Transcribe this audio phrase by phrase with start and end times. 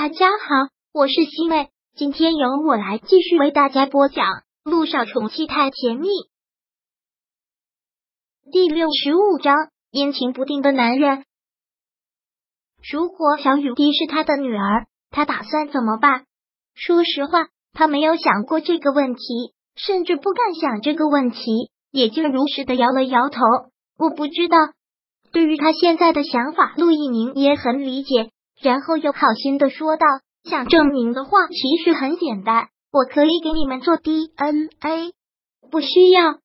[0.00, 4.24] 大家好，我是西妹，今天由我来继续为大家播讲
[4.62, 6.06] 《路上宠妻太甜蜜》
[8.52, 9.56] 第六十五章：
[9.90, 11.24] 阴晴不定的男人。
[12.88, 16.26] 如果小雨滴是他的女儿，他打算怎么办？
[16.76, 23.40] 说实话，他没有想过这个问题，甚至不敢想这个问题，也就如实的摇了摇头。
[23.98, 24.58] 我不知道。
[25.32, 28.30] 对于他现在的想法，陆一鸣也很理解。
[28.60, 30.06] 然后又好心的说道
[30.44, 35.12] ：“想证明的话，其实很简单，我可以给你们做 DNA。”
[35.70, 36.38] 不需要。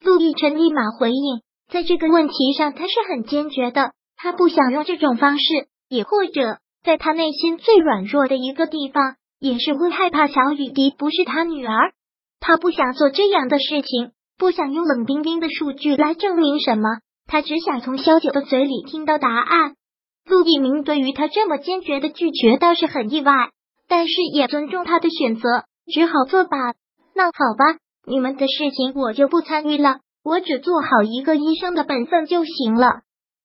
[0.00, 5.44] 陆亦辰立马回应，在这个问题上他是很坚决的，他不想用这种方式，
[5.88, 11.92] 也或者在他内心最软弱的一个地方，也是会害怕小雨滴不是他女儿。
[12.40, 16.88] 他不想做这样的事情，不想用冷冰冰的数据来证明什么，
[17.26, 19.74] 他只想从萧九的嘴里听到答案。
[20.24, 23.32] 陆一鸣对于他这么坚决的拒绝倒是很意外，
[23.88, 26.74] 但是也尊重他的选择，只好作罢。
[27.14, 33.00] 那好吧，你们的事情我就不参与了，我只做好一个医生的本分就行了。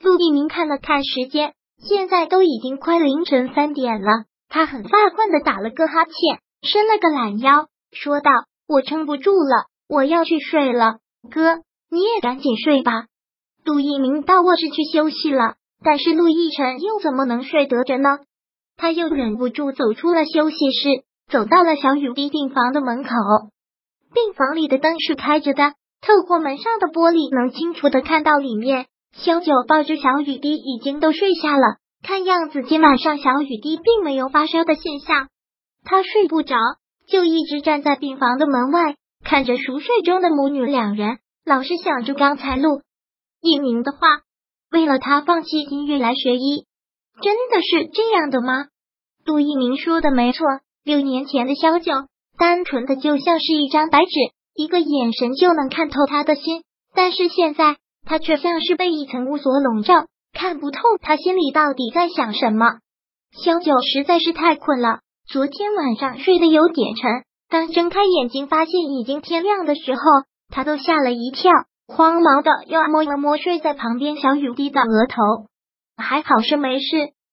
[0.00, 6.14] 陆一鸣看了看时间，现在都已经快凌晨三点了，他很发困的打了个哈欠，
[6.62, 8.30] 伸了个懒腰，说道
[8.68, 10.98] ：“我撑不住了，我要去睡了。
[11.30, 11.56] 哥，
[11.90, 13.06] 你也赶紧睡吧。”
[13.64, 15.56] 陆一鸣到卧室去休息了。
[15.82, 18.18] 但是陆亦辰又怎么能睡得着呢？
[18.76, 23.10] 他又忍不住走出了休息室，走到了小雨滴病房的门口。
[24.14, 28.86] 病房里的灯是开着的，透过门上的玻璃，能清楚的看到里面。
[29.12, 31.76] 萧九抱着小雨滴，已经都睡下了。
[32.02, 35.28] 看样子今晚上小雨滴并没有发烧的现象。
[35.84, 36.56] 他睡不着，
[37.08, 42.82] 就一直站在病房的门外，看着熟睡中的母女两人，老是想着刚才陆
[43.40, 43.98] 一鸣的话。
[44.70, 46.66] 为了他放弃音乐来学医，
[47.22, 48.66] 真的是这样的吗？
[49.24, 50.46] 杜一鸣说的没错，
[50.84, 51.92] 六年前的萧九
[52.38, 54.10] 单纯的就像是一张白纸，
[54.54, 56.62] 一个眼神就能看透他的心。
[56.94, 62.66] 但是现在他却像是被一层雾所笼罩，看不透他心里到底在想什么。
[63.32, 70.00] 萧九实在是太困了，昨天晚上睡得有点沉，当睁开眼睛发现已经天亮的时候，
[70.48, 71.52] 他都吓了一跳。
[71.88, 75.48] 慌忙的又摸了摸睡在旁边小雨滴的额头，
[75.96, 76.86] 还好是没事。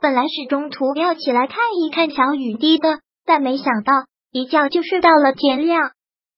[0.00, 3.92] 本来是中途要起来看一看小雨滴的，但没想到
[4.32, 5.90] 一觉就睡到了天亮。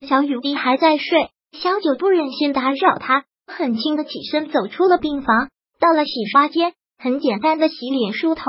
[0.06, 8.42] 小雨滴还在睡，小九不忍心打扰他，很轻的起身走出了病房，到了洗刷间，很简单的洗脸梳头。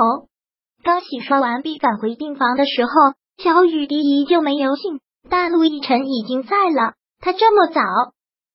[0.82, 2.90] 刚洗刷完毕，返回病房的时候，
[3.38, 4.98] 小雨滴依旧没有醒，
[5.30, 6.94] 但陆亦辰已经在了。
[7.20, 7.80] 他这么早，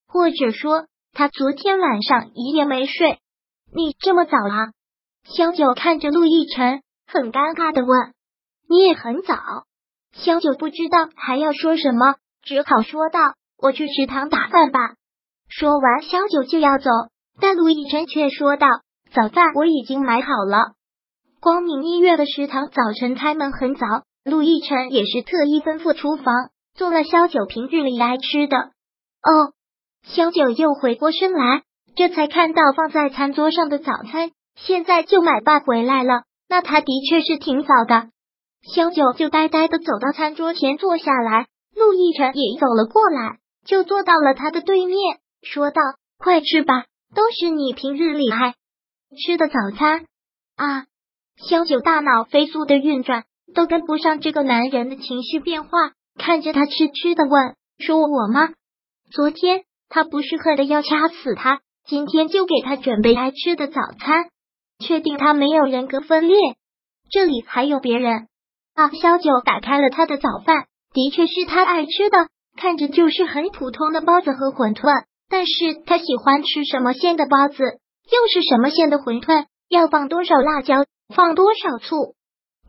[0.06, 0.84] 或者说。
[1.12, 3.18] 他昨天晚上一夜没睡，
[3.74, 4.72] 你这么早啊？
[5.24, 8.14] 萧九看着陆亦辰，很尴尬的问
[8.68, 9.36] ：“你也很早。”
[10.14, 14.94] 萧九不知道还要说什么，只好说道：“我去食堂打饭吧。”
[15.48, 16.90] 说完，萧九就要走，
[17.40, 18.68] 但陆亦辰却说道
[19.12, 20.74] ：“早饭我已经买好了。”
[21.40, 23.86] 光明医院的食堂早晨开门很早，
[24.24, 28.56] 陆亦辰也是特意吩咐厨房做了萧九平日里爱吃的。
[28.56, 29.52] 哦。
[30.02, 31.62] 萧九又回过身来，
[31.96, 36.22] 这才看到放在餐桌上的早餐，现在就买办回来了。
[36.48, 38.08] 那他的确是挺早的。
[38.74, 45.80] 萧九就呆呆的走到餐桌前坐下来，陆亦辰也走了过来，就坐到了他的对面，说道
[46.18, 46.84] ：“快吃吧，
[47.14, 48.54] 都是你平日里爱
[49.24, 50.06] 吃的早餐
[50.56, 50.86] 啊！”
[51.48, 55.70] 萧九大脑飞速的运转，都跟不上这个男人的情绪变化，
[56.18, 58.48] 看着他痴痴的问：“说我吗？
[59.12, 64.26] 昨天？”他不是恨的要掐死他，今天就给他准备爱吃的早餐。
[64.78, 66.38] 确定他没有人格分裂，
[67.10, 68.28] 这里还有别人
[68.74, 68.90] 啊！
[68.90, 75.04] 萧九打开了他的早饭，的确是他爱吃的，看着就是很普通的包子和馄饨。
[75.28, 80.84] 但是他喜欢吃什么馅的包子，又是什么馅的馄饨，要放多少辣椒，
[81.14, 82.14] 放多少醋，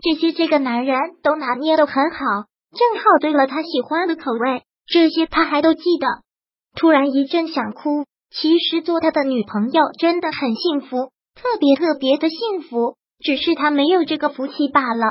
[0.02, 2.18] 这些这个男人都拿捏的很好，
[2.76, 6.08] 正好对了他喜欢的口味，这些他还都记得。
[6.76, 15.06] 突然一阵想哭，其实做他的女朋友真的很幸福，特别特别的幸福，只是他没有这个福气罢了。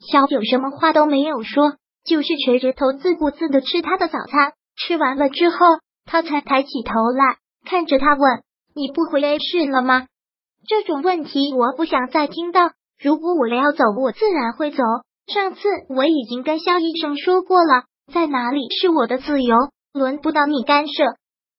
[0.00, 1.74] 小九什么话都没有说，
[2.04, 4.52] 就是垂着头自顾自的吃他的早餐。
[4.76, 5.56] 吃完了之后，
[6.04, 8.42] 他才抬起头来看着他问
[8.74, 10.06] ：“你不回 A 市了吗？”
[10.66, 12.70] 这种问题我不想再听到。
[13.00, 14.82] 如果我要走，我自然会走。
[15.26, 19.56] 上次我已经跟肖医生说过了，在哪里是我的自由。
[19.94, 21.04] 轮不到你干涉。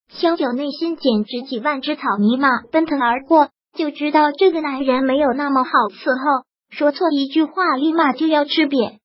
[0.10, 6.46] 萧九内心简直几万只草泥马奔腾而过，就知道这个男人没有那么好伺候。
[6.70, 8.98] 说错一句话立马就要吃瘪。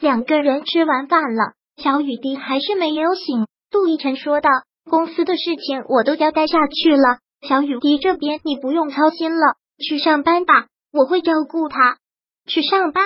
[0.00, 3.46] 两个人吃完饭了，小雨滴还是没有醒。
[3.70, 4.50] 杜奕晨说道
[4.90, 11.98] ：“公司的事情我都交代下去了，小雨滴这边你不用操心了，去上班吧，我会照顾他。
[12.46, 13.04] 去上班？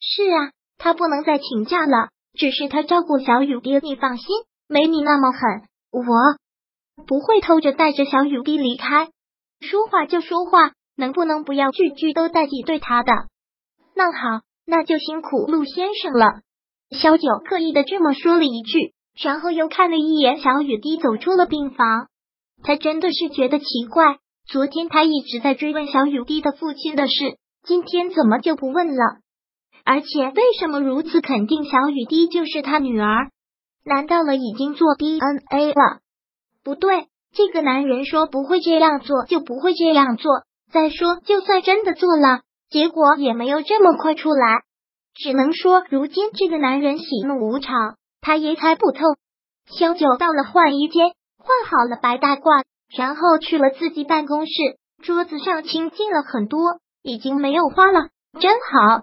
[0.00, 2.08] 是啊，他不能再请假了。
[2.34, 4.26] 只是他照顾小雨滴，你放心，
[4.72, 5.40] 没你那么狠。
[5.92, 6.02] 我
[7.06, 9.08] 不会偷着带着小雨滴离开。
[9.60, 13.12] 说话就说话，能不能不要句句都带你对他的？
[13.94, 16.40] 那好，那就辛苦陆先生了。”
[16.90, 18.94] 萧九刻意的这么说了一句。
[19.22, 22.08] 然后又看了一眼小雨滴，走出了病房。
[22.62, 24.16] 他真的是觉得奇怪，
[24.46, 29.18] 昨天他一直在追问小雨滴的父亲的事，今天怎么就不问了？
[29.84, 33.28] 而且为什么如此肯定小雨滴就是他女儿？
[33.84, 36.00] 难道了已经做 DNA 了？
[36.64, 40.30] 不对，这个男人说不会这样做就不会这样做。
[40.72, 42.40] 再说，就算真的做了，
[42.70, 44.62] 结果也没有这么快出来。
[45.14, 47.96] 只能说，如今这个男人喜怒无常。
[48.24, 49.00] 他也猜不透。
[49.66, 52.62] 萧九到了换衣间，换好了白大褂，
[52.96, 54.52] 然后去了自己办公室。
[55.02, 56.60] 桌子上清静了很多，
[57.02, 59.02] 已经没有花了，真好。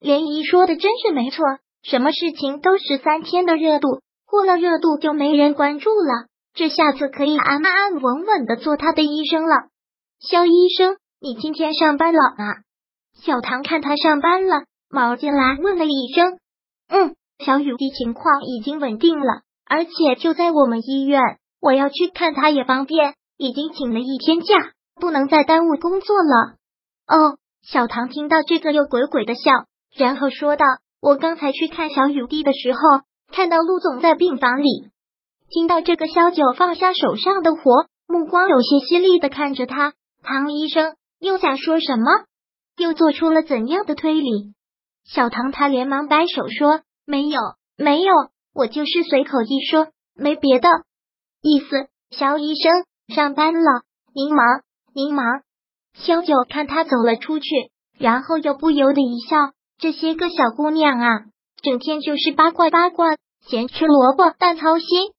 [0.00, 1.44] 涟漪说的真是没错，
[1.82, 4.00] 什么事情都是三天的热度，
[4.30, 6.28] 过了热度就没人关注了。
[6.54, 9.68] 这下子可以安安稳稳的做他的医生了。
[10.20, 12.44] 肖医生，你今天上班了啊？
[13.22, 16.38] 小唐看他上班了，冒进来问了一声
[16.88, 21.22] ：“嗯。”小雨滴情况已经稳定了，而且就在我们医院，
[21.58, 23.14] 我要去看他也方便。
[23.38, 24.54] 已经请了一天假，
[24.96, 26.56] 不能再耽误工作了。
[27.06, 29.50] 哦，小唐听到这个又鬼鬼的笑，
[29.96, 30.66] 然后说道
[31.00, 32.78] ：“我刚才去看小雨滴的时候，
[33.32, 34.90] 看到陆总在病房里。”
[35.50, 39.94] 听到这个，萧九放下手上的活，目光有些犀利的看着他。
[40.22, 42.04] 唐医生又想说什么？
[42.76, 44.54] 又做出了怎样的推理？
[45.04, 46.82] 小唐他连忙摆手说。
[47.06, 47.40] 没有，
[47.76, 48.12] 没有，
[48.54, 50.68] 我就是随口一说，没别的
[51.42, 51.88] 意思。
[52.10, 53.82] 肖医生上班了，
[54.14, 54.62] 您忙，
[54.94, 55.24] 您忙。
[55.94, 57.48] 萧九看他走了出去，
[57.98, 59.36] 然后又不由得一笑。
[59.78, 61.08] 这些个小姑娘啊，
[61.62, 63.16] 整天就是八卦八卦，
[63.46, 65.12] 咸吃萝卜淡操心。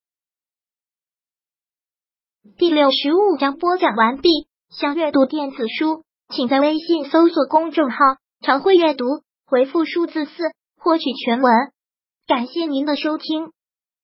[2.58, 4.48] 第六十五章播讲完毕。
[4.70, 7.98] 想阅读电子书，请在微信搜索公众号
[8.42, 9.06] “常会阅读”，
[9.46, 10.32] 回复数字四
[10.78, 11.52] 获取全文。
[12.26, 13.52] 感谢您的收听。